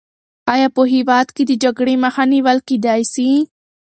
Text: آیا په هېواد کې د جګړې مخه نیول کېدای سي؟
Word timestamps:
آیا 0.53 0.67
په 0.75 0.81
هېواد 0.93 1.27
کې 1.35 1.43
د 1.47 1.51
جګړې 1.63 1.95
مخه 2.03 2.23
نیول 2.33 2.57
کېدای 2.69 3.01
سي؟ 3.13 3.29